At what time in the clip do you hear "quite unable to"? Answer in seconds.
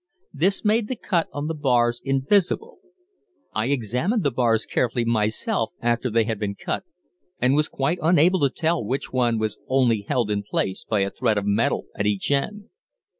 7.69-8.49